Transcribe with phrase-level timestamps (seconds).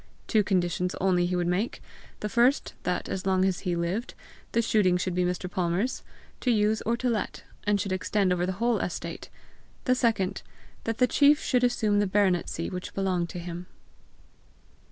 [0.25, 1.79] Two conditions only he would make
[2.21, 4.15] the first, that, as long as he lived,
[4.51, 5.47] the shooting should be Mr.
[5.47, 6.01] Palmer's,
[6.39, 9.29] to use or to let, and should extend over the whole estate;
[9.85, 10.41] the second,
[10.85, 13.67] that the chief should assume the baronetcy which belonged to him.